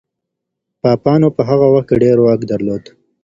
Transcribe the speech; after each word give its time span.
پاپانو 0.81 1.27
په 1.35 1.41
هغه 1.49 1.65
وخت 1.73 1.87
کي 1.89 1.95
ډېر 2.03 2.17
واک 2.21 2.39
درلود. 2.51 2.83